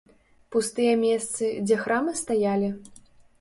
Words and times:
Пустыя 0.53 0.95
месцы, 1.01 1.51
дзе 1.67 1.77
храмы 1.83 2.15
стаялі? 2.23 2.73